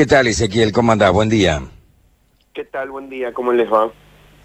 ¿Qué 0.00 0.06
tal, 0.06 0.28
Ezequiel? 0.28 0.72
¿Cómo 0.72 0.92
andás? 0.92 1.12
Buen 1.12 1.28
día. 1.28 1.60
¿Qué 2.54 2.64
tal? 2.64 2.90
Buen 2.90 3.10
día, 3.10 3.34
¿cómo 3.34 3.52
les 3.52 3.70
va? 3.70 3.90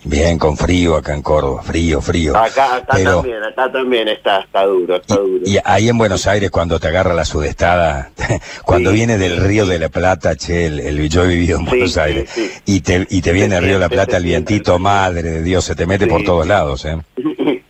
Bien, 0.04 0.38
con 0.38 0.58
frío 0.58 0.98
acá 0.98 1.14
en 1.14 1.22
Córdoba, 1.22 1.64
frío, 1.64 2.02
frío. 2.02 2.36
Acá, 2.36 2.76
acá 2.76 3.02
también, 3.02 3.42
acá 3.42 3.72
también 3.72 4.10
está, 4.10 4.42
está 4.42 4.66
duro, 4.66 4.98
está 4.98 5.16
duro. 5.16 5.46
Y 5.46 5.58
ahí 5.64 5.88
en 5.88 5.98
Buenos 5.98 6.28
Aires 6.28 6.52
cuando 6.52 6.78
te 6.78 6.90
agarra 6.90 7.14
la 7.14 7.24
sudestada, 7.24 8.12
cuando 8.66 8.92
viene 8.92 9.18
del 9.18 9.38
Río 9.38 9.66
de 9.66 9.80
la 9.80 9.88
Plata, 9.88 10.36
che, 10.36 10.66
el, 10.66 11.08
yo 11.08 11.24
he 11.24 11.30
vivido 11.30 11.58
en 11.60 11.66
Buenos 11.68 11.98
Aires, 11.98 12.62
y 12.66 12.82
te, 12.82 13.08
y 13.10 13.22
te 13.22 13.32
viene 13.32 13.56
el 13.56 13.64
Río 13.64 13.76
de 13.76 13.80
la 13.80 13.88
Plata 13.88 14.18
el 14.18 14.26
vientito, 14.26 14.78
madre 14.78 15.22
de 15.22 15.42
Dios, 15.42 15.64
se 15.64 15.74
te 15.74 15.86
mete 15.86 16.06
por 16.06 16.22
todos 16.26 16.46
lados, 16.46 16.84
¿eh? 16.84 16.98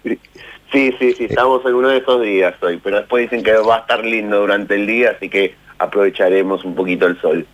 Sí, 0.72 0.92
sí, 1.00 1.14
sí, 1.14 1.26
estamos 1.26 1.64
en 1.66 1.76
uno 1.76 1.90
de 1.90 2.00
esos 2.00 2.22
días 2.22 2.56
hoy, 2.62 2.82
pero 2.84 2.98
después 2.98 3.30
dicen 3.30 3.44
que 3.44 3.54
va 3.54 3.76
a 3.76 3.80
estar 3.82 4.04
lindo 4.04 4.40
durante 4.40 4.74
el 4.74 4.88
día, 4.88 5.12
así 5.16 5.30
que 5.30 5.54
aprovecharemos 5.78 6.66
un 6.66 6.74
poquito 6.76 7.06
el 7.06 7.22
sol. 7.22 7.48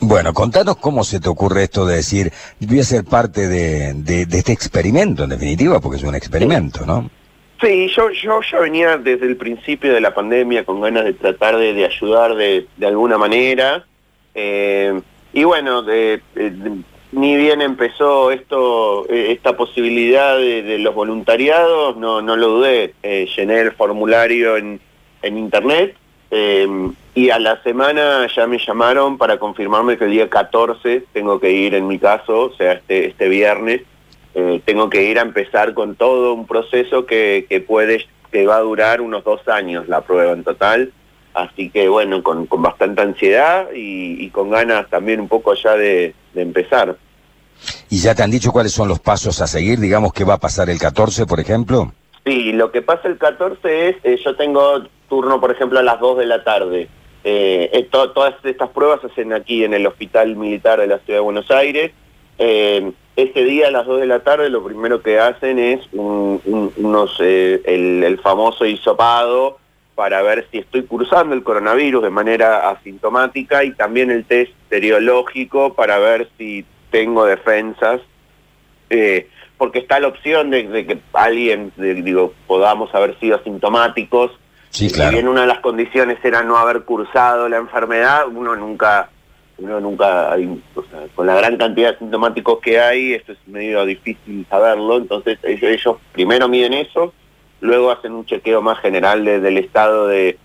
Bueno, 0.00 0.32
contanos 0.34 0.76
cómo 0.76 1.04
se 1.04 1.20
te 1.20 1.28
ocurre 1.28 1.64
esto 1.64 1.86
de 1.86 1.96
decir, 1.96 2.32
voy 2.60 2.80
a 2.80 2.84
ser 2.84 3.04
parte 3.04 3.48
de, 3.48 4.26
este 4.30 4.52
experimento, 4.52 5.24
en 5.24 5.30
definitiva, 5.30 5.80
porque 5.80 5.98
es 5.98 6.02
un 6.02 6.14
experimento, 6.14 6.84
¿no? 6.84 7.10
Sí, 7.60 7.88
yo, 7.96 8.10
yo, 8.10 8.40
yo 8.42 8.60
venía 8.60 8.98
desde 8.98 9.26
el 9.26 9.36
principio 9.36 9.94
de 9.94 10.00
la 10.00 10.12
pandemia 10.12 10.64
con 10.64 10.80
ganas 10.80 11.04
de 11.04 11.14
tratar 11.14 11.56
de, 11.56 11.84
ayudar 11.84 12.34
de, 12.34 12.66
alguna 12.82 13.16
manera. 13.16 13.86
Eh, 14.34 15.00
y 15.32 15.44
bueno, 15.44 15.82
de, 15.82 16.20
ni 17.12 17.36
bien 17.36 17.62
empezó 17.62 18.30
esto, 18.30 19.08
eh, 19.08 19.32
esta 19.32 19.56
posibilidad 19.56 20.36
de, 20.36 20.78
los 20.80 20.94
voluntariados, 20.94 21.96
no, 21.96 22.20
no 22.20 22.36
lo 22.36 22.48
dudé, 22.48 22.94
eh, 23.02 23.28
llené 23.36 23.60
el 23.60 23.72
formulario 23.72 24.56
en, 24.56 24.80
en 25.22 25.38
internet 25.38 25.96
eh, 26.30 26.66
y 27.14 27.30
a 27.30 27.38
la 27.38 27.62
semana 27.62 28.26
ya 28.34 28.46
me 28.46 28.58
llamaron 28.58 29.18
para 29.18 29.38
confirmarme 29.38 29.96
que 29.96 30.04
el 30.04 30.10
día 30.10 30.28
14 30.28 31.04
tengo 31.12 31.38
que 31.40 31.52
ir 31.52 31.74
en 31.74 31.86
mi 31.86 31.98
caso, 31.98 32.46
o 32.46 32.56
sea, 32.56 32.72
este, 32.72 33.06
este 33.06 33.28
viernes, 33.28 33.82
tengo 34.64 34.90
que 34.90 35.04
ir 35.04 35.18
a 35.20 35.22
empezar 35.22 35.74
con 35.74 35.94
todo 35.94 36.34
un 36.34 36.46
proceso 36.46 37.06
que, 37.06 37.46
que 37.48 37.60
puede, 37.60 38.04
que 38.32 38.46
va 38.46 38.56
a 38.56 38.60
durar 38.60 39.00
unos 39.00 39.22
dos 39.22 39.46
años 39.46 39.88
la 39.88 40.00
prueba 40.00 40.32
en 40.32 40.42
total. 40.42 40.92
Así 41.34 41.68
que 41.68 41.88
bueno, 41.88 42.22
con, 42.22 42.46
bastante 42.48 43.02
ansiedad 43.02 43.66
y, 43.74 44.30
con 44.30 44.50
ganas 44.50 44.88
también 44.88 45.20
un 45.20 45.28
poco 45.28 45.54
ya 45.54 45.76
de, 45.76 46.14
empezar. 46.34 46.96
¿Y 47.90 47.98
ya 47.98 48.14
te 48.14 48.22
han 48.22 48.30
dicho 48.30 48.52
cuáles 48.52 48.72
son 48.72 48.88
los 48.88 49.00
pasos 49.00 49.40
a 49.40 49.46
seguir? 49.46 49.80
Digamos 49.80 50.12
que 50.12 50.24
va 50.24 50.34
a 50.34 50.38
pasar 50.38 50.70
el 50.70 50.78
14, 50.78 51.26
por 51.26 51.40
ejemplo. 51.40 51.92
Sí, 52.24 52.52
lo 52.52 52.70
que 52.70 52.82
pasa 52.82 53.08
el 53.08 53.18
14 53.18 53.88
es, 53.88 53.96
eh, 54.04 54.18
yo 54.24 54.36
tengo 54.36 54.84
turno, 55.08 55.40
por 55.40 55.50
ejemplo, 55.50 55.78
a 55.78 55.82
las 55.82 56.00
2 56.00 56.18
de 56.18 56.26
la 56.26 56.44
tarde. 56.44 56.88
Eh, 57.26 57.88
todas 57.90 58.34
estas 58.44 58.68
pruebas 58.70 59.00
se 59.00 59.06
hacen 59.06 59.32
aquí 59.32 59.64
en 59.64 59.72
el 59.72 59.86
Hospital 59.86 60.36
Militar 60.36 60.78
de 60.78 60.86
la 60.86 60.98
Ciudad 60.98 61.18
de 61.18 61.24
Buenos 61.24 61.50
Aires. 61.50 61.92
Eh, 62.38 62.92
ese 63.16 63.44
día 63.44 63.68
a 63.68 63.70
las 63.70 63.86
2 63.86 64.00
de 64.00 64.06
la 64.06 64.20
tarde 64.20 64.50
lo 64.50 64.64
primero 64.64 65.00
que 65.00 65.20
hacen 65.20 65.58
es 65.58 65.80
el, 67.22 68.20
famoso 68.22 68.66
hisopado 68.66 69.58
para 69.94 70.20
ver 70.22 70.46
si 70.50 70.58
estoy 70.58 70.82
cursando 70.82 71.34
el 71.34 71.44
coronavirus 71.44 72.02
de 72.02 72.10
manera 72.10 72.70
asintomática 72.70 73.62
y 73.62 73.72
también 73.72 74.10
el 74.10 74.24
test 74.24 74.52
seriológico 74.68 75.74
para 75.74 75.98
ver 75.98 76.28
si 76.36 76.64
tengo 76.90 77.24
defensas, 77.24 78.00
eh, 78.90 79.28
porque 79.56 79.78
está 79.78 80.00
la 80.00 80.08
opción 80.08 80.50
de, 80.50 80.86
que 80.86 80.98
alguien, 81.12 81.72
digo, 81.76 82.34
podamos 82.48 82.92
haber 82.94 83.18
sido 83.20 83.36
asintomáticos. 83.36 84.32
Sí, 84.74 84.90
claro. 84.90 85.10
Si 85.10 85.14
bien 85.14 85.28
una 85.28 85.42
de 85.42 85.46
las 85.46 85.60
condiciones 85.60 86.18
era 86.24 86.42
no 86.42 86.56
haber 86.56 86.82
cursado 86.82 87.48
la 87.48 87.58
enfermedad, 87.58 88.26
uno 88.26 88.56
nunca, 88.56 89.08
uno 89.58 89.78
nunca, 89.78 90.36
con 91.14 91.26
la 91.28 91.36
gran 91.36 91.56
cantidad 91.56 91.90
de 91.90 91.94
asintomáticos 91.94 92.58
que 92.58 92.80
hay, 92.80 93.12
esto 93.12 93.32
es 93.32 93.38
medio 93.46 93.84
difícil 93.84 94.44
saberlo, 94.50 94.96
entonces 94.96 95.38
ellos, 95.44 95.70
ellos 95.70 95.96
primero 96.10 96.48
miden 96.48 96.74
eso, 96.74 97.12
luego 97.60 97.92
hacen 97.92 98.14
un 98.14 98.26
chequeo 98.26 98.62
más 98.62 98.80
general 98.80 99.24
del 99.24 99.58
estado 99.58 100.08
de, 100.08 100.38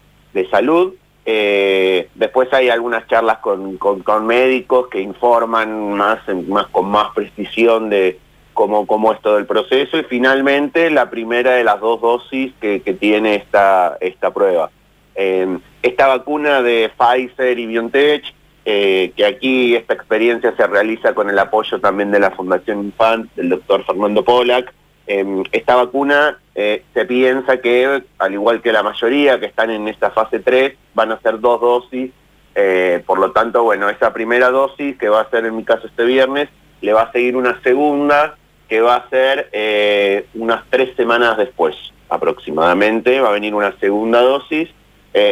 salud. 0.51 0.94
Eh, 1.25 2.07
después 2.13 2.53
hay 2.53 2.69
algunas 2.69 3.07
charlas 3.07 3.39
con, 3.39 3.79
médicos 4.28 4.89
que 4.89 5.01
informan 5.01 5.94
más, 5.94 6.19
más 6.47 6.68
con 6.68 6.85
más 6.85 7.16
precisión 7.16 7.89
de 7.89 8.19
cómo, 8.59 8.86
cómo 8.86 9.14
es 9.14 9.22
todo 9.22 9.38
el 9.38 9.46
proceso 9.46 9.97
y 9.97 10.03
finalmente 10.03 10.92
la 10.92 11.09
primera 11.09 11.53
de 11.53 11.64
las 11.64 11.80
dos 11.80 12.02
dosis 12.02 12.52
que, 12.59 12.80
tiene 13.00 13.36
esta, 13.36 13.97
esta 14.02 14.34
prueba. 14.34 14.70
Eh, 15.16 15.58
esta 15.81 16.08
vacuna 16.08 16.62
de 16.62 16.92
Pfizer 16.98 17.58
y 17.58 17.66
BioNTech, 17.66 18.24
eh, 18.66 19.14
que 19.16 19.25
aquí 19.25 19.75
esta 19.75 19.94
experiencia 19.94 20.53
se 20.58 20.68
realiza 20.68 21.14
con 21.14 21.30
el 21.30 21.40
apoyo 21.40 21.80
también 21.80 22.12
de 22.12 22.19
la 22.19 22.31
Fundación 22.31 22.84
Infant, 22.84 23.34
del 23.36 23.50
doctor 23.50 23.86
Fernando 23.86 24.24
Polak, 24.25 24.74
Em, 25.12 25.44
esta 25.52 25.75
vacuna 25.75 26.38
eh, 26.53 26.84
se 26.94 27.03
piensa 27.06 27.59
que, 27.59 28.03
al 28.19 28.31
igual 28.31 28.62
que 28.62 28.72
la 28.72 28.84
mayoría 28.84 29.40
que 29.40 29.48
están 29.48 29.72
en 29.72 29.88
esta 29.88 30.12
fase 30.12 30.40
3, 30.40 30.75
van 30.94 31.12
a 31.12 31.19
ser 31.22 31.40
dos 31.40 31.59
dosis, 31.59 32.12
eh, 32.53 33.02
por 33.08 33.18
lo 33.18 33.31
tanto, 33.31 33.64
bueno, 33.64 33.90
esa 33.90 34.14
primera 34.14 34.52
dosis, 34.52 34.96
que 35.00 35.09
va 35.09 35.22
a 35.22 35.30
ser 35.31 35.46
en 35.48 35.56
mi 35.56 35.64
caso 35.64 35.88
este 35.88 36.06
viernes, 36.06 36.50
le 36.81 36.94
va 36.94 37.02
a 37.02 37.12
seguir 37.12 37.36
una 37.36 37.59
segunda, 37.64 38.38
que 38.69 38.81
va 38.81 38.96
a 38.96 39.09
ser 39.09 39.50
eh, 39.52 40.28
unas 40.35 40.63
tres 40.69 40.96
semanas 40.96 41.38
después, 41.38 41.75
aproximadamente, 42.07 43.19
va 43.19 43.30
a 43.30 43.34
venir 43.34 43.53
una 43.53 43.78
segunda 43.80 44.22
dosis, 44.22 44.69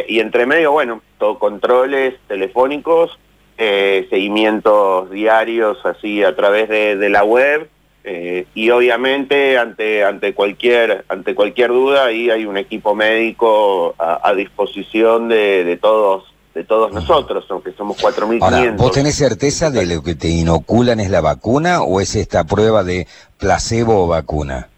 y 0.08 0.18
entre 0.20 0.44
medio, 0.44 0.72
bueno, 0.72 1.00
todo 1.18 1.38
controles 1.38 2.14
telefónicos, 2.26 3.16
seguimientos 3.56 5.08
diarios 5.10 5.78
así 5.86 6.22
a 6.22 6.36
través 6.36 6.68
de 6.68 7.08
la 7.08 7.24
web, 7.24 7.70
eh, 8.10 8.46
y 8.54 8.70
obviamente 8.70 9.58
ante, 9.58 10.02
ante, 10.02 10.32
cualquier, 10.32 11.04
ante 11.08 11.34
cualquier 11.34 11.68
duda 11.68 12.06
ahí 12.06 12.30
hay 12.30 12.46
un 12.46 12.56
equipo 12.56 12.94
médico 12.94 13.94
a, 13.98 14.32
disposición 14.34 15.28
de, 15.28 15.78
todos 15.78 16.27
de 16.54 16.64
todos 16.64 16.92
nosotros, 16.92 17.44
aunque 17.50 17.72
somos 17.72 17.96
4.500. 17.98 18.76
¿Vos 18.76 18.92
tenés 18.92 19.14
certeza 19.14 19.70
de 19.70 19.86
lo 19.86 20.02
que 20.02 20.14
te 20.14 20.28
inoculan 20.28 21.00
es 21.00 21.10
la 21.10 21.20
vacuna 21.20 21.82
o 21.82 22.00
es 22.00 22.16
esta 22.16 22.44
prueba 22.44 22.82
de 22.84 23.06
placebo 23.38 24.04
o 24.04 24.08
vacuna? 24.08 24.68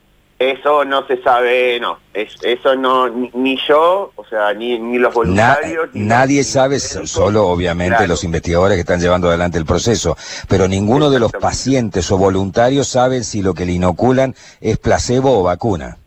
Eso 0.41 0.87
no 0.87 1.07
se 1.07 1.23
sabe, 1.23 1.79
no. 1.81 1.99
eso 2.15 2.75
no, 2.75 3.11
ni, 3.11 3.59
yo, 3.69 4.11
o 4.17 4.25
sea, 4.25 4.55
ni, 4.55 4.79
ni 4.79 4.99
los 4.99 5.13
voluntarios. 5.13 5.91
nadie 5.93 6.45
sabe, 6.45 6.81
solo 6.81 7.47
obviamente 7.49 8.09
los 8.09 8.25
investigadores 8.25 8.77
que 8.77 8.81
están 8.81 9.01
llevando 9.01 9.29
adelante 9.29 9.59
el 9.59 9.67
proceso, 9.67 10.17
pero 10.49 10.67
ninguno 10.67 11.11
de 11.11 11.21
los 11.21 11.31
pacientes 11.31 12.11
o 12.11 12.17
voluntarios 12.17 12.89
saben 12.89 13.23
si 13.23 13.43
lo 13.43 13.53
que 13.53 13.67
le 13.67 13.73
inoculan 13.73 14.35
es 14.63 14.79
placebo 14.79 15.39
o 15.39 15.43
vacuna. 15.43 15.99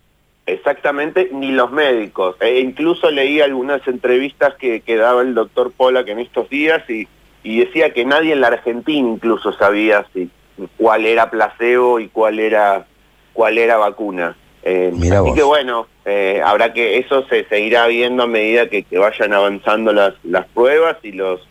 Exactamente, 0.45 1.29
ni 1.31 1.51
los 1.51 1.71
médicos. 1.71 2.35
E 2.41 2.59
incluso 2.59 3.09
leí 3.09 3.39
algunas 3.39 3.85
entrevistas 3.87 4.55
que, 4.55 4.81
que 4.81 4.97
daba 4.97 5.21
el 5.21 5.33
doctor 5.33 5.71
Polak 5.71 6.09
en 6.09 6.19
estos 6.19 6.49
días 6.49 6.87
y, 6.89 7.07
y 7.43 7.59
decía 7.59 7.93
que 7.93 8.05
nadie 8.05 8.33
en 8.33 8.41
la 8.41 8.47
Argentina 8.47 9.07
incluso 9.07 9.53
sabía 9.53 10.05
si 10.13 10.29
cuál 10.77 11.05
era 11.05 11.29
placebo 11.29 11.99
y 11.99 12.09
cuál 12.09 12.39
era 12.39 12.85
cuál 13.33 13.57
era 13.57 13.77
vacuna. 13.77 14.35
Eh, 14.63 14.93
así 14.93 15.33
que 15.33 15.43
bueno, 15.43 15.87
eh, 16.05 16.41
habrá 16.43 16.73
que 16.73 16.97
eso 16.97 17.25
se 17.27 17.43
seguirá 17.45 17.87
viendo 17.87 18.23
a 18.23 18.27
medida 18.27 18.69
que, 18.69 18.85
vayan 18.97 19.33
avanzando 19.33 19.91
las, 19.91 20.13
las 20.23 20.45
pruebas 20.47 20.97
y 21.03 21.11
los 21.11 21.41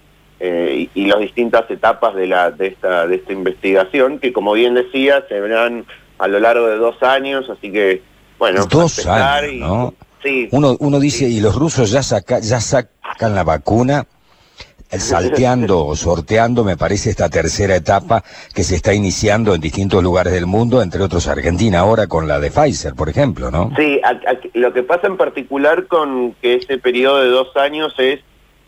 eh, 0.41 0.89
y, 0.95 1.07
las 1.07 1.21
distintas 1.21 1.71
etapas 1.71 2.15
de 2.15 2.27
la 2.27 2.51
de 2.51 2.69
esta 2.69 3.07
de 3.07 3.17
esta 3.17 3.33
investigación 3.33 4.19
que 4.19 4.33
como 4.33 4.55
bien 4.55 4.75
decía 4.75 5.25
se 5.29 5.41
verán 5.41 5.85
a 6.19 6.27
lo 6.27 6.41
largo 6.41 6.69
de 6.69 6.77
dos 6.77 7.03
años, 7.03 7.51
así 7.51 7.71
que 7.71 8.03
bueno, 8.39 8.67
dos 8.67 9.07
años, 9.07 9.55
¿no? 9.55 9.95
Sí, 10.23 10.49
uno 10.53 10.77
uno 10.79 11.01
dice 11.01 11.29
y 11.29 11.41
los 11.41 11.55
rusos 11.57 11.91
ya 11.91 12.03
saca, 12.03 12.39
ya 12.39 12.61
sacan 12.61 13.35
la 13.35 13.43
vacuna 13.43 14.07
salteando 14.99 15.87
o 15.87 15.97
sorteando, 15.97 16.65
me 16.65 16.77
parece, 16.77 17.11
esta 17.11 17.29
tercera 17.29 17.77
etapa 17.77 18.23
que 18.55 18.63
se 18.63 18.77
está 18.77 18.93
iniciando 18.93 19.55
en 19.55 19.61
distintos 19.61 20.03
lugares 20.03 20.33
del 20.33 20.47
mundo, 20.47 20.83
entre 20.83 21.03
otros 21.03 21.29
Argentina, 21.29 21.81
ahora 21.81 22.07
con 22.07 22.29
la 22.29 22.39
de 22.41 22.51
Pfizer, 22.51 22.95
por 22.95 23.09
ejemplo, 23.09 23.51
¿no? 23.51 23.73
Sí, 23.77 24.01
lo 24.55 24.73
que 24.73 24.83
pasa 24.83 25.07
en 25.07 25.17
particular 25.17 25.87
con 25.87 26.35
que 26.35 26.57
ese 26.57 26.79
periodo 26.79 27.23
de 27.23 27.31
dos 27.31 27.57
años 27.57 27.95
es 27.99 28.21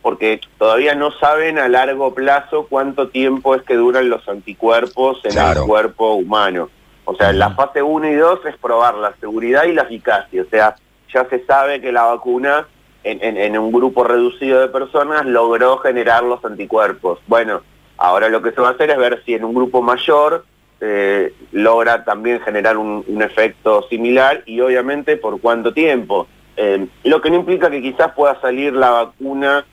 porque 0.03 0.41
todavía 0.59 0.95
no 0.95 1.13
saben 1.13 1.59
a 1.59 1.67
largo 1.69 2.13
plazo 2.13 2.67
cuánto 2.69 3.09
tiempo 3.09 3.55
es 3.55 3.63
que 3.63 3.75
duran 3.75 4.11
los 4.11 4.29
anticuerpos 4.29 5.21
en 5.25 5.39
el 5.39 5.63
cuerpo 5.63 6.15
humano. 6.15 6.69
O 7.05 7.15
sea, 7.15 7.33
la 7.33 7.51
fase 7.51 7.83
1 7.83 8.09
y 8.09 8.15
2 8.15 8.47
es 8.47 8.57
probar 8.57 8.95
la 8.95 9.15
seguridad 9.21 9.65
y 9.65 9.73
la 9.73 9.83
eficacia. 9.83 10.43
O 10.43 10.47
sea, 10.47 10.77
ya 11.13 11.29
se 11.29 11.45
sabe 11.45 11.81
que 11.81 11.93
la 11.93 12.05
vacuna 12.05 12.67
en, 13.05 13.59
un 13.59 13.71
grupo 13.71 14.05
reducido 14.05 14.61
de 14.61 14.69
personas 14.69 15.27
logró 15.27 15.79
generar 15.79 16.23
los 16.25 16.45
anticuerpos. 16.45 17.21
Bueno, 17.27 17.61
ahora 17.99 18.29
lo 18.29 18.43
que 18.43 18.53
se 18.53 18.61
va 18.61 18.69
a 18.69 18.73
hacer 18.73 18.91
es 18.91 18.97
ver 18.97 19.23
si 19.25 19.35
en 19.35 19.45
un 19.45 19.55
grupo 19.55 19.83
mayor 19.83 20.47
eh, 20.81 21.35
logra 21.53 22.05
también 22.05 22.41
generar 22.41 22.77
un, 22.79 23.05
efecto 23.23 23.87
similar 23.89 24.43
y 24.47 24.61
obviamente 24.61 25.17
por 25.17 25.41
cuánto 25.41 25.73
tiempo. 25.73 26.27
Eh, 26.57 26.87
lo 27.05 27.21
que 27.21 27.31
no 27.31 27.37
implica 27.37 27.71
que 27.71 27.83
quizás 27.83 28.13
pueda 28.13 28.41
salir 28.41 28.73
la 28.73 28.91
vacuna, 28.91 29.67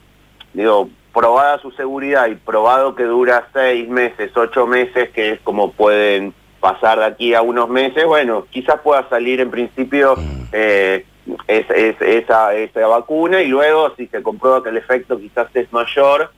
digo, 0.52 0.90
probada 1.12 1.58
su 1.58 1.70
seguridad 1.72 2.28
y 2.28 2.34
probado 2.34 2.94
que 2.94 3.04
dura 3.04 3.48
seis 3.52 3.88
meses, 3.88 4.36
ocho 4.36 4.66
meses, 4.66 5.10
que 5.10 5.32
es 5.32 5.40
como 5.40 5.72
pueden 5.72 6.34
pasar 6.62 7.00
de 7.00 7.04
aquí 7.04 7.34
a 7.34 7.42
unos 7.42 7.68
meses, 7.68 8.06
bueno, 8.06 8.46
quizás 8.48 8.80
pueda 8.80 9.06
salir 9.08 9.40
en 9.40 9.50
principio 9.50 10.14
mm. 10.16 10.44
eh, 10.52 11.04
esa, 11.48 12.54
esa 12.54 12.86
vacuna 12.86 13.42
y 13.42 13.48
luego 13.48 13.92
si 13.96 14.06
se 14.06 14.22
comprueba 14.22 14.62
que 14.62 14.70
el 14.70 14.76
efecto 14.76 15.18
quizás 15.18 15.48
es 15.54 15.70
mayor, 15.72 16.30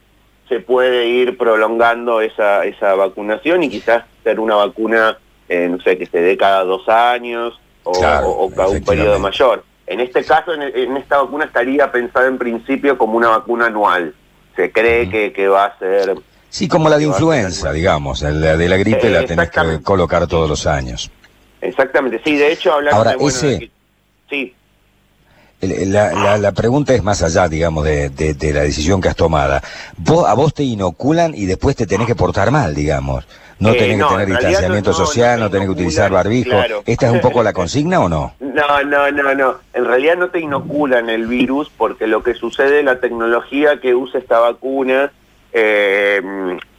se 0.48 0.60
puede 0.60 1.06
ir 1.06 1.36
prolongando 1.36 2.22
esa, 2.22 2.64
esa 2.64 2.94
vacunación 2.94 3.62
y 3.62 3.68
quizás 3.68 4.04
ser 4.22 4.40
una 4.40 4.56
vacuna, 4.56 5.18
eh, 5.48 5.68
no 5.68 5.78
sé, 5.80 5.98
que 5.98 6.06
se 6.06 6.20
dé 6.20 6.36
cada 6.38 6.64
dos 6.64 6.88
años 6.88 7.60
o, 7.82 7.92
cada 8.00 8.68
un 8.68 8.82
periodo 8.82 9.18
mayor. 9.18 9.62
En 9.86 10.00
este 10.00 10.24
caso, 10.24 10.54
en, 10.54 10.96
esta 10.96 11.20
vacuna 11.20 11.44
estaría 11.44 11.92
pensada 11.92 12.26
en 12.26 12.38
principio 12.38 12.96
como 12.96 13.18
una 13.18 13.28
vacuna 13.28 13.66
anual. 13.66 14.14
Se 14.56 14.72
cree 14.72 15.10
que, 15.10 15.34
que 15.34 15.48
va 15.48 15.66
a 15.66 15.78
ser 15.78 16.14
Sí, 16.54 16.68
como 16.68 16.88
la 16.88 16.98
de 16.98 17.02
influenza, 17.02 17.72
digamos, 17.72 18.22
la 18.22 18.56
de 18.56 18.68
la 18.68 18.76
gripe 18.76 19.10
la 19.10 19.26
tenés 19.26 19.50
que 19.50 19.82
colocar 19.82 20.28
todos 20.28 20.48
los 20.48 20.68
años. 20.68 21.10
Exactamente, 21.60 22.20
sí, 22.24 22.36
de 22.36 22.52
hecho 22.52 22.74
hablando 22.74 22.96
Ahora, 22.96 23.16
ese, 23.18 23.72
sí. 24.30 24.54
La, 25.60 26.38
la, 26.38 26.52
pregunta 26.52 26.94
es 26.94 27.02
más 27.02 27.24
allá, 27.24 27.48
digamos, 27.48 27.82
de, 27.82 28.08
de, 28.10 28.52
la 28.52 28.60
decisión 28.60 29.00
que 29.00 29.08
has 29.08 29.16
tomado. 29.16 29.60
Vos, 29.96 30.28
a 30.28 30.34
vos 30.34 30.54
te 30.54 30.62
inoculan 30.62 31.34
y 31.34 31.46
después 31.46 31.74
te 31.74 31.88
tenés 31.88 32.06
que 32.06 32.14
portar 32.14 32.52
mal, 32.52 32.72
digamos. 32.72 33.26
No 33.58 33.70
eh, 33.70 33.76
tenés 33.76 33.98
que 33.98 34.12
tener 34.12 34.28
distanciamiento 34.28 34.92
social, 34.92 35.40
no, 35.40 35.50
tenés 35.50 35.66
que 35.66 35.72
utilizar 35.72 36.12
barbijo. 36.12 36.56
¿Esta 36.86 37.06
es 37.06 37.12
un 37.12 37.20
poco 37.20 37.42
la 37.42 37.52
consigna 37.52 37.98
o 37.98 38.08
no? 38.08 38.32
No, 38.54 38.84
no, 38.84 39.10
no, 39.10 39.34
no. 39.34 39.56
En 39.72 39.84
realidad 39.84 40.16
no 40.16 40.28
te 40.28 40.38
inoculan 40.38 41.10
el 41.10 41.26
virus 41.26 41.72
porque 41.76 42.06
lo 42.06 42.22
que 42.22 42.34
sucede, 42.34 42.84
la 42.84 43.00
tecnología 43.00 43.80
que 43.80 43.96
usa 43.96 44.20
esta 44.20 44.38
vacuna 44.38 45.10
eh, 45.56 46.20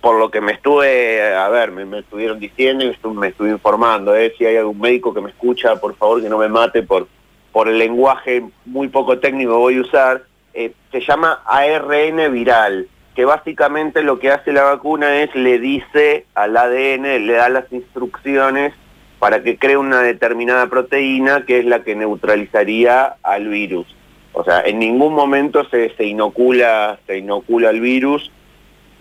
por 0.02 0.20
lo 0.20 0.30
que 0.30 0.42
me 0.42 0.52
estuve, 0.52 1.34
a 1.34 1.48
ver, 1.48 1.72
me, 1.72 2.00
estuvieron 2.00 2.40
diciendo 2.40 2.84
y 2.84 3.08
me 3.08 3.30
estuve 3.30 3.50
informando, 3.50 4.14
eh, 4.14 4.34
si 4.38 4.46
hay 4.46 4.58
algún 4.58 4.82
médico 4.82 5.14
que 5.14 5.22
me 5.22 5.30
escucha, 5.30 5.78
por 5.78 5.96
favor 5.96 6.22
que 6.22 6.28
no 6.28 6.38
me 6.38 6.50
mate 6.50 6.84
por, 6.84 7.08
por 7.54 7.70
el 7.70 7.78
lenguaje 7.78 8.44
muy 8.66 8.90
poco 8.90 9.18
técnico 9.20 9.54
que 9.54 9.58
voy 9.58 9.78
a 9.78 9.82
usar, 9.82 10.24
eh, 10.54 10.74
se 10.92 11.00
llama 11.00 11.42
ARN 11.46 12.34
viral, 12.34 12.90
que 13.16 13.24
básicamente 13.24 14.04
lo 14.04 14.20
que 14.20 14.30
hace 14.30 14.52
la 14.52 14.64
vacuna 14.64 15.22
es 15.22 15.34
le 15.36 15.58
dice 15.58 16.26
al 16.36 16.58
ADN, 16.58 17.26
le 17.26 17.34
da 17.34 17.48
las 17.48 17.72
instrucciones 17.72 18.74
para 19.20 19.42
que 19.42 19.58
cree 19.58 19.78
una 19.78 20.02
determinada 20.02 20.68
proteína 20.68 21.46
que 21.46 21.60
es 21.60 21.66
la 21.66 21.84
que 21.84 21.96
neutralizaría 21.96 23.16
al 23.24 23.48
virus. 23.48 23.88
O 24.34 24.44
sea, 24.44 24.64
en 24.66 24.80
ningún 24.80 25.14
momento 25.14 25.64
se, 25.70 25.96
se 25.96 26.04
inocula, 26.04 27.00
se 27.08 27.20
inocula 27.20 27.70
el 27.70 27.80
virus, 27.80 28.34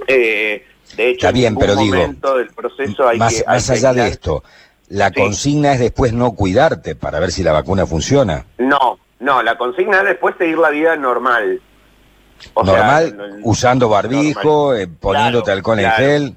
eh, 0.06 0.65
de 0.97 1.11
hecho, 1.11 1.27
Está 1.27 1.33
bien, 1.33 1.56
pero 1.56 1.77
digo, 1.77 1.97
del 1.97 2.49
proceso 2.55 3.09
hay 3.09 3.19
más, 3.19 3.45
más 3.47 3.71
allá 3.71 3.93
de 3.93 4.09
esto, 4.09 4.45
la 4.89 5.11
consigna 5.11 5.73
es 5.73 5.81
después 5.81 6.12
no 6.12 6.33
cuidarte 6.33 6.95
para 6.95 7.19
ver 7.19 7.33
si 7.33 7.43
la 7.43 7.53
vacuna 7.53 7.87
funciona. 7.87 8.45
No, 8.59 8.99
no, 9.21 9.43
la 9.43 9.56
consigna 9.56 9.99
es 10.01 10.05
después 10.05 10.35
seguir 10.39 10.59
la 10.59 10.71
vida 10.71 10.97
normal. 10.97 11.61
normal, 12.55 13.41
usando 13.43 13.89
barbijo, 13.89 14.75
eh, 14.75 14.87
poniéndote 14.87 15.51
alcohol 15.51 15.81
en 15.81 15.91
gel. 15.93 16.35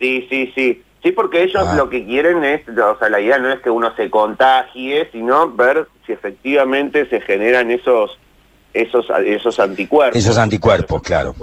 Sí, 0.00 0.26
sí, 0.28 0.52
sí. 0.54 0.82
Sí, 1.02 1.10
porque 1.10 1.42
ellos 1.42 1.66
ah. 1.66 1.74
lo 1.74 1.90
que 1.90 2.04
quieren 2.06 2.44
es, 2.44 2.62
o 2.68 2.98
sea, 2.98 3.08
la 3.08 3.20
idea 3.20 3.38
no 3.38 3.52
es 3.52 3.60
que 3.60 3.70
uno 3.70 3.94
se 3.96 4.08
contagie, 4.08 5.08
sino 5.10 5.50
ver 5.50 5.88
si 6.06 6.12
efectivamente 6.12 7.08
se 7.08 7.20
generan 7.20 7.70
esos 7.70 8.18
esos 8.72 9.06
esos 9.24 9.58
anticuerpos. 9.58 10.16
Esos 10.16 10.38
anticuerpos, 10.38 11.02
claro 11.02 11.34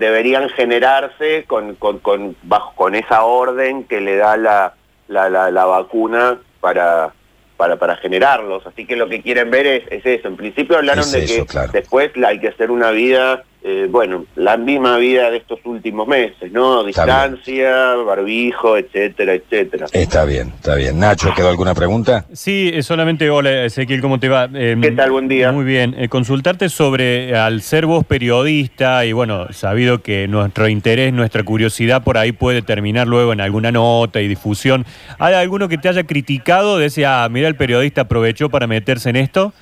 deberían 0.00 0.48
generarse 0.48 1.44
con, 1.46 1.74
con, 1.74 1.98
con, 1.98 2.34
bajo, 2.42 2.74
con 2.74 2.94
esa 2.94 3.22
orden 3.22 3.84
que 3.84 4.00
le 4.00 4.16
da 4.16 4.38
la, 4.38 4.74
la, 5.08 5.28
la, 5.28 5.64
vacuna 5.66 6.38
para, 6.60 7.12
para, 7.58 7.76
para 7.76 7.96
generarlos. 7.96 8.66
Así 8.66 8.86
que 8.86 8.96
lo 8.96 9.10
que 9.10 9.20
quieren 9.20 9.50
ver 9.50 9.66
es, 9.66 9.84
es 9.90 10.06
eso. 10.06 10.28
En 10.28 10.36
principio 10.36 10.78
hablaron 10.78 11.04
de 11.12 11.26
que 11.26 11.44
después 11.72 12.12
hay 12.26 12.40
que 12.40 12.48
hacer 12.48 12.70
una 12.70 12.92
vida 12.92 13.44
eh, 13.62 13.88
bueno, 13.90 14.24
la 14.36 14.56
misma 14.56 14.96
vida 14.96 15.30
de 15.30 15.36
estos 15.36 15.58
últimos 15.64 16.08
meses, 16.08 16.50
¿no? 16.50 16.82
Distancia, 16.82 17.94
barbijo, 17.94 18.78
etcétera, 18.78 19.34
etcétera. 19.34 19.86
Está 19.92 20.24
bien, 20.24 20.48
está 20.56 20.76
bien. 20.76 20.98
Nacho, 20.98 21.28
¿quedó 21.36 21.50
alguna 21.50 21.74
pregunta? 21.74 22.24
Sí, 22.32 22.70
eh, 22.72 22.82
solamente, 22.82 23.28
hola 23.28 23.66
Ezequiel, 23.66 24.00
¿cómo 24.00 24.18
te 24.18 24.30
va? 24.30 24.48
Eh, 24.54 24.78
¿Qué 24.80 24.92
tal? 24.92 25.10
Buen 25.10 25.28
día. 25.28 25.52
Muy 25.52 25.66
bien. 25.66 25.94
consultarte 26.08 26.70
sobre, 26.70 27.36
al 27.36 27.60
ser 27.60 27.84
vos 27.84 28.06
periodista 28.06 29.04
y 29.04 29.12
bueno, 29.12 29.52
sabido 29.52 30.00
que 30.00 30.26
nuestro 30.26 30.66
interés, 30.66 31.12
nuestra 31.12 31.42
curiosidad 31.42 32.02
por 32.02 32.16
ahí 32.16 32.32
puede 32.32 32.62
terminar 32.62 33.06
luego 33.06 33.34
en 33.34 33.42
alguna 33.42 33.70
nota 33.70 34.22
y 34.22 34.28
difusión, 34.28 34.86
¿hay 35.18 35.34
alguno 35.34 35.68
que 35.68 35.76
te 35.76 35.90
haya 35.90 36.04
criticado 36.04 36.78
de 36.78 36.86
ese, 36.86 37.04
ah, 37.04 37.28
mira, 37.30 37.46
el 37.46 37.56
periodista 37.56 38.02
aprovechó 38.02 38.48
para 38.48 38.66
meterse 38.66 39.10
en 39.10 39.16
esto? 39.16 39.52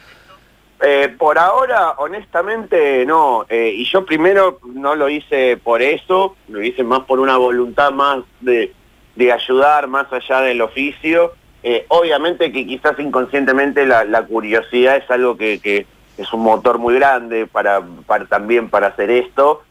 Eh, 0.81 1.13
por 1.19 1.39
ahora, 1.39 1.95
honestamente, 1.99 3.05
no. 3.05 3.47
Eh, 3.49 3.73
y 3.75 3.85
yo 3.85 4.05
primero 4.05 4.61
no 4.65 4.95
lo 4.95 5.09
hice 5.09 5.57
por 5.57 5.83
eso, 5.83 6.37
lo 6.49 6.63
hice 6.63 6.85
más 6.85 7.01
por 7.01 7.19
una 7.19 7.37
voluntad 7.37 7.91
más 7.91 8.21
de, 8.41 8.73
de 9.17 9.33
ayudar 9.33 9.89
más 9.89 10.13
allá 10.13 10.41
del 10.43 10.61
oficio. 10.63 11.33
Eh, 11.65 11.85
obviamente 11.89 12.53
que 12.53 12.65
quizás 12.65 12.99
inconscientemente 13.01 13.85
la, 13.85 14.23
curiosidad 14.27 14.97
es 14.97 15.11
algo 15.11 15.37
que, 15.37 15.59
que, 15.61 15.87
es 16.17 16.33
un 16.33 16.41
motor 16.41 16.79
muy 16.79 16.95
grande 16.97 17.47
para, 17.47 17.81
para 18.07 18.27
también 18.27 18.69
para 18.71 18.89
hacer 18.89 19.09
esto. 19.09 19.63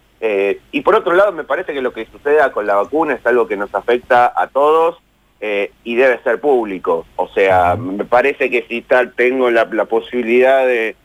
y 0.71 0.81
por 0.81 0.95
otro 0.95 1.13
lado, 1.13 1.33
me 1.33 1.43
parece 1.43 1.73
que 1.73 1.81
lo 1.81 1.91
que 1.91 2.05
suceda 2.05 2.53
con 2.53 2.65
la 2.65 2.75
vacuna 2.75 3.15
es 3.15 3.25
algo 3.25 3.47
que 3.47 3.57
nos 3.57 3.75
afecta 3.75 4.31
a 4.33 4.47
todos 4.47 4.97
y 5.39 5.95
debe 5.95 6.19
ser 6.23 6.41
público. 6.41 7.05
O 7.15 7.27
sea, 7.29 7.75
me 7.75 8.05
parece 8.05 8.49
que 8.49 8.65
si 8.67 8.81
tal 8.81 9.13
tengo 9.13 9.51
la, 9.51 9.85
posibilidad 9.85 10.65
de, 10.65 10.95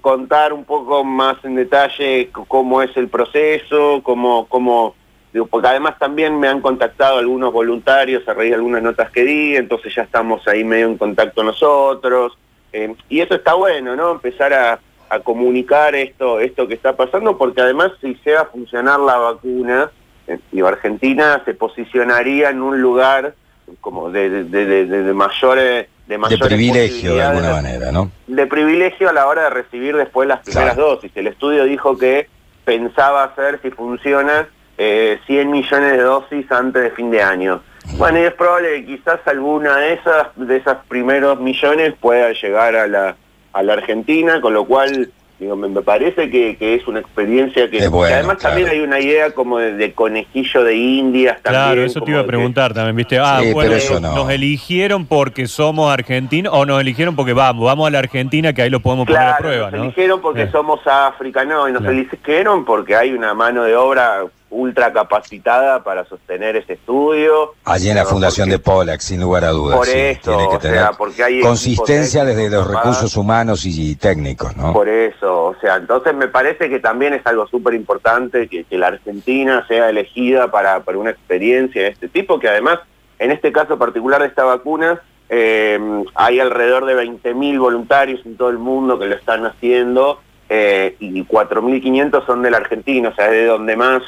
contar 0.00 0.52
un 0.52 0.64
poco 0.64 1.04
más 1.04 1.44
en 1.44 1.56
detalle 1.56 2.30
cómo 2.48 2.82
es 2.82 2.96
el 2.96 3.08
proceso, 3.08 4.00
cómo, 4.02 4.46
cómo 4.48 4.94
digo, 5.32 5.46
porque 5.46 5.68
además 5.68 5.98
también 5.98 6.38
me 6.38 6.48
han 6.48 6.60
contactado 6.60 7.18
algunos 7.18 7.52
voluntarios 7.52 8.26
a 8.28 8.34
raíz 8.34 8.50
de 8.50 8.56
algunas 8.56 8.82
notas 8.82 9.10
que 9.10 9.24
di, 9.24 9.56
entonces 9.56 9.94
ya 9.94 10.02
estamos 10.02 10.46
ahí 10.46 10.62
medio 10.62 10.86
en 10.86 10.98
contacto 10.98 11.42
nosotros. 11.42 12.36
Eh, 12.72 12.94
y 13.08 13.20
eso 13.20 13.34
está 13.34 13.54
bueno, 13.54 13.96
¿no? 13.96 14.12
Empezar 14.12 14.52
a, 14.52 14.80
comunicar 15.24 15.94
esto, 15.94 16.40
esto 16.40 16.66
que 16.66 16.72
está 16.72 16.96
pasando, 16.96 17.36
porque 17.36 17.60
además 17.60 17.92
si 18.00 18.16
va 18.30 18.40
a 18.40 18.44
funcionar 18.46 18.98
la 18.98 19.18
vacuna, 19.18 19.90
eh, 20.26 20.38
Argentina 20.66 21.42
se 21.44 21.52
posicionaría 21.52 22.48
en 22.48 22.62
un 22.62 22.80
lugar 22.80 23.34
como 23.80 24.10
de, 24.10 24.44
de, 24.44 24.66
de, 24.66 24.86
de 24.86 25.12
mayores 25.14 25.88
de, 26.06 26.18
de 26.18 26.38
privilegio 26.38 27.14
de 27.14 27.22
alguna 27.22 27.52
manera, 27.52 27.92
¿no? 27.92 28.10
De 28.26 28.46
privilegio 28.46 29.08
a 29.08 29.12
la 29.12 29.26
hora 29.26 29.44
de 29.44 29.50
recibir 29.50 29.96
después 29.96 30.28
las 30.28 30.40
primeras 30.40 30.76
dosis. 30.76 31.10
El 31.14 31.28
estudio 31.28 31.64
dijo 31.64 31.96
que 31.96 32.28
pensaba 32.64 33.24
hacer, 33.24 33.60
si 33.62 33.70
funciona, 33.70 34.48
eh, 34.78 35.18
100 35.26 35.50
millones 35.50 35.92
de 35.92 36.02
dosis 36.02 36.50
antes 36.50 36.82
de 36.82 36.90
fin 36.90 37.10
de 37.10 37.22
año. 37.22 37.62
Bueno, 37.96 38.18
y 38.18 38.22
es 38.22 38.34
probable 38.34 38.80
que 38.80 38.96
quizás 38.96 39.20
alguna 39.26 39.76
de 39.76 39.94
esas, 39.94 40.28
de 40.36 40.56
esos 40.56 40.76
primeros 40.88 41.40
millones 41.40 41.94
pueda 42.00 42.32
llegar 42.32 42.76
a 42.76 42.86
la, 42.86 43.16
a 43.52 43.62
la 43.62 43.72
Argentina, 43.72 44.40
con 44.40 44.54
lo 44.54 44.64
cual 44.64 45.10
me, 45.42 45.82
parece 45.82 46.30
que, 46.30 46.56
es 46.60 46.86
una 46.86 47.00
experiencia 47.00 47.68
que, 47.70 47.82
además 47.84 48.38
también 48.38 48.68
hay 48.68 48.80
una 48.80 49.00
idea 49.00 49.32
como 49.32 49.58
de, 49.58 49.92
conejillo 49.92 50.64
de 50.64 50.76
indias. 50.76 51.42
También, 51.42 51.64
claro, 51.64 51.84
eso 51.84 52.00
te 52.00 52.10
iba 52.10 52.20
a 52.20 52.26
preguntar 52.26 52.72
también, 52.74 52.96
¿viste? 52.96 53.18
Ah, 53.18 53.40
bueno, 53.52 53.76
nos 54.00 54.30
eligieron 54.30 55.06
porque 55.06 55.46
somos 55.46 55.92
argentinos 55.92 56.52
o 56.54 56.64
nos 56.66 56.80
eligieron 56.80 57.16
porque 57.16 57.32
vamos, 57.32 57.66
vamos 57.66 57.86
a 57.86 57.90
la 57.90 57.98
Argentina 57.98 58.52
que 58.52 58.62
ahí 58.62 58.70
lo 58.70 58.80
podemos 58.80 59.06
poner 59.06 59.22
a 59.22 59.38
prueba, 59.38 59.70
nos 59.70 59.82
eligieron 59.82 60.20
porque 60.20 60.42
eh. 60.42 60.50
somos 60.50 60.80
África, 60.86 61.44
no, 61.44 61.68
y 61.68 61.72
nos 61.72 61.84
eligieron 61.84 62.64
porque 62.64 62.96
hay 62.96 63.12
una 63.12 63.34
mano 63.34 63.64
de 63.64 63.76
obra 63.76 64.24
ultra 64.52 64.92
capacitada 64.92 65.82
para 65.82 66.04
sostener 66.04 66.56
ese 66.56 66.74
estudio. 66.74 67.54
Allí 67.64 67.88
en 67.88 67.96
la 67.96 68.04
Fundación 68.04 68.48
de 68.48 68.58
Pollack, 68.58 69.00
sin 69.00 69.20
lugar 69.20 69.44
a 69.44 69.50
dudas. 69.50 69.78
Por 69.78 69.88
eso, 69.88 70.36
tiene 70.36 70.48
que 70.52 70.58
tener 70.58 70.86
porque 70.96 71.24
hay 71.24 71.40
consistencia 71.40 72.24
desde 72.24 72.50
los 72.50 72.68
recursos 72.68 73.16
humanos 73.16 73.64
y, 73.64 73.96
técnicos, 73.96 74.56
¿no? 74.56 74.72
Por 74.72 74.88
eso, 74.88 75.46
o 75.46 75.54
sea, 75.60 75.76
entonces 75.76 76.14
me 76.14 76.28
parece 76.28 76.68
que 76.68 76.78
también 76.78 77.14
es 77.14 77.26
algo 77.26 77.46
súper 77.46 77.74
importante 77.74 78.48
que, 78.48 78.66
la 78.72 78.88
Argentina 78.88 79.64
sea 79.68 79.90
elegida 79.90 80.50
para, 80.50 80.80
para 80.80 80.98
una 80.98 81.10
experiencia 81.10 81.82
de 81.82 81.88
este 81.88 82.08
tipo, 82.08 82.40
que 82.40 82.48
además, 82.48 82.80
en 83.18 83.30
este 83.30 83.52
caso 83.52 83.78
particular 83.78 84.22
de 84.22 84.28
esta 84.28 84.44
vacuna, 84.44 85.00
eh, 85.28 85.78
hay 86.14 86.40
alrededor 86.40 86.84
de 86.84 86.96
20.000 86.96 87.58
voluntarios 87.58 88.24
en 88.26 88.36
todo 88.36 88.50
el 88.50 88.58
mundo 88.58 88.98
que 88.98 89.06
lo 89.06 89.14
están 89.14 89.46
haciendo 89.46 90.20
eh, 90.48 90.96
y 91.00 91.24
4.500 91.24 92.26
son 92.26 92.42
de 92.42 92.50
la 92.50 92.58
Argentina, 92.58 93.08
o 93.08 93.14
sea, 93.14 93.26
es 93.26 93.32
de 93.32 93.46
donde 93.46 93.74
más 93.74 94.02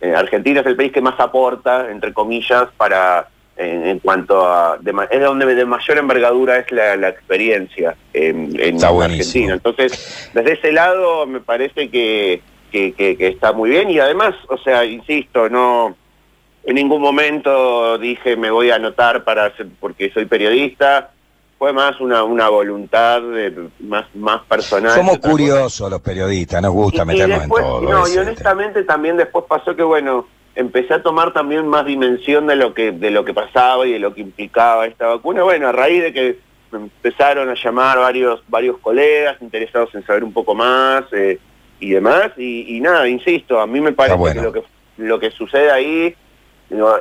eh, 0.00 0.14
Argentina 0.14 0.60
es 0.60 0.66
el 0.66 0.76
país 0.76 0.92
que 0.92 1.00
más 1.00 1.18
aporta, 1.18 1.90
entre 1.90 2.12
comillas, 2.12 2.68
para 2.76 3.28
en, 3.56 3.98
cuanto 3.98 4.46
a... 4.46 4.78
es 5.10 5.20
donde 5.20 5.54
de 5.54 5.64
mayor 5.64 5.98
envergadura 5.98 6.58
es 6.58 6.70
la, 6.70 7.08
experiencia 7.08 7.96
en, 8.12 8.56
Argentina. 8.84 9.54
Entonces, 9.54 10.30
desde 10.32 10.52
ese 10.52 10.72
lado 10.72 11.26
me 11.26 11.40
parece 11.40 11.90
que, 11.90 12.40
que, 12.70 12.92
que, 12.92 13.16
está 13.26 13.52
muy 13.52 13.70
bien. 13.70 13.90
Y 13.90 13.98
además, 13.98 14.34
o 14.48 14.58
sea, 14.58 14.84
insisto, 14.84 15.48
no 15.48 15.96
en 16.64 16.74
ningún 16.74 17.00
momento 17.00 17.98
dije 17.98 18.36
me 18.36 18.50
voy 18.50 18.70
a 18.70 18.76
anotar 18.76 19.24
para 19.24 19.52
porque 19.80 20.10
soy 20.10 20.26
periodista 20.26 21.12
fue 21.58 21.72
más 21.72 22.00
una, 22.00 22.22
una 22.22 22.48
voluntad 22.48 23.20
de, 23.20 23.68
más, 23.80 24.06
más 24.14 24.42
personal. 24.42 24.94
Somos 24.94 25.18
curiosos 25.18 25.90
los 25.90 26.00
periodistas, 26.00 26.62
nos 26.62 26.72
gusta 26.72 27.04
meternos 27.04 27.42
en 27.42 27.48
todo. 27.48 27.80
No, 27.82 28.08
y 28.08 28.16
honestamente 28.16 28.84
también 28.84 29.16
después 29.16 29.44
pasó 29.48 29.74
que, 29.74 29.82
bueno, 29.82 30.26
empecé 30.54 30.94
a 30.94 31.02
tomar 31.02 31.32
también 31.32 31.66
más 31.66 31.84
dimensión 31.84 32.46
de 32.46 32.56
lo 32.56 32.74
que 32.74 32.92
de 32.92 33.10
lo 33.10 33.24
que 33.24 33.34
pasaba 33.34 33.86
y 33.86 33.92
de 33.92 33.98
lo 33.98 34.14
que 34.14 34.20
implicaba 34.20 34.86
esta 34.86 35.08
vacuna. 35.08 35.42
Bueno, 35.42 35.68
a 35.68 35.72
raíz 35.72 36.02
de 36.02 36.12
que 36.12 36.38
me 36.70 36.78
empezaron 36.78 37.48
a 37.48 37.54
llamar 37.54 37.98
varios 37.98 38.42
varios 38.48 38.78
colegas 38.78 39.40
interesados 39.40 39.92
en 39.94 40.06
saber 40.06 40.22
un 40.22 40.32
poco 40.32 40.54
más 40.54 41.04
eh, 41.12 41.40
y 41.80 41.90
demás, 41.90 42.32
y, 42.36 42.80
nada, 42.80 43.08
insisto, 43.08 43.60
a 43.60 43.66
mí 43.66 43.80
me 43.80 43.92
parece 43.92 44.34
que 44.34 44.42
lo 44.42 44.52
que 44.52 44.62
lo 44.96 45.20
que 45.20 45.30
sucede 45.30 45.70
ahí 45.70 46.14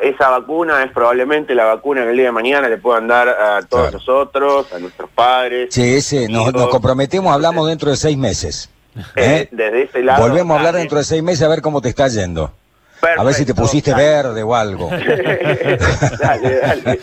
esa 0.01 0.29
vacuna 0.29 0.83
es 0.83 0.91
probablemente 0.91 1.53
la 1.53 1.65
vacuna 1.65 2.03
que 2.03 2.11
el 2.11 2.17
día 2.17 2.27
de 2.27 2.31
mañana 2.31 2.69
le 2.69 2.77
puedan 2.77 3.07
dar 3.07 3.27
a 3.27 3.61
todos 3.63 3.93
nosotros, 3.93 4.71
a 4.71 4.79
nuestros 4.79 5.09
padres. 5.09 5.69
Sí, 5.71 5.95
ese, 5.95 6.29
nos, 6.29 6.51
comprometemos, 6.69 7.33
hablamos 7.33 7.67
dentro 7.67 7.89
de 7.89 7.97
seis 7.97 8.17
meses. 8.17 8.69
Eh, 8.95 9.01
¿eh? 9.15 9.49
Desde 9.51 9.83
ese 9.83 10.03
lado. 10.03 10.21
Volvemos 10.21 10.55
a 10.55 10.59
hablar 10.59 10.75
dentro 10.75 10.97
de 10.97 11.03
seis 11.03 11.21
meses 11.21 11.43
a 11.43 11.49
ver 11.49 11.61
cómo 11.61 11.81
te 11.81 11.89
está 11.89 12.07
yendo. 12.07 12.51
A 13.17 13.23
ver 13.23 13.33
si 13.33 13.45
te 13.45 13.53
pusiste 13.53 13.93
verde 13.93 14.43
o 14.43 14.55
algo. 14.55 14.89
dale, 16.19 16.59
dale. 16.59 16.99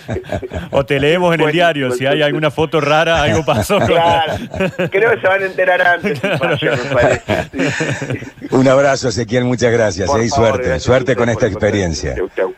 O 0.70 0.84
te 0.84 1.00
leemos 1.00 1.34
en 1.34 1.40
el 1.42 1.52
diario, 1.52 1.90
si 1.92 2.06
hay 2.06 2.22
alguna 2.22 2.50
foto 2.50 2.80
rara, 2.80 3.22
algo 3.22 3.44
pasó. 3.44 3.78
Claro, 3.78 4.34
creo 4.90 5.10
que 5.10 5.20
se 5.20 5.26
van 5.26 5.42
a 5.42 5.46
enterar 5.46 5.82
antes. 5.82 6.20
Un 8.50 8.68
abrazo, 8.68 9.08
Ezequiel, 9.08 9.44
muchas 9.44 9.72
gracias. 9.72 10.10
¿eh? 10.14 10.24
y 10.24 10.28
suerte, 10.28 10.80
suerte 10.80 11.16
con 11.16 11.28
esta 11.28 11.46
experiencia. 11.46 12.14
Chau, 12.14 12.28
chau. 12.34 12.54